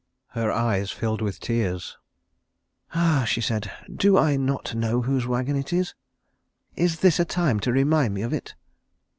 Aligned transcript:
Her 0.29 0.51
eyes 0.51 0.89
filled 0.89 1.21
with 1.21 1.39
tears. 1.39 1.95
"Ah," 2.95 3.23
she 3.27 3.39
said, 3.39 3.69
"do 3.93 4.17
I 4.17 4.35
not 4.35 4.73
know 4.73 5.03
whose 5.03 5.27
wagon 5.27 5.55
it 5.55 5.71
is? 5.71 5.93
Is 6.75 7.01
this 7.01 7.19
a 7.19 7.23
time 7.25 7.59
to 7.59 7.71
remind 7.71 8.15
me 8.15 8.23
of 8.23 8.33
it?" 8.33 8.55